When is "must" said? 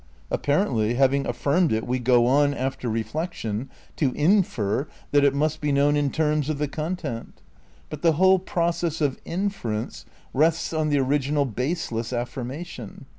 5.61-5.61